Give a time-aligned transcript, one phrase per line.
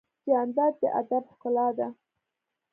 [0.27, 1.87] جانداد د ادب ښکلا ده.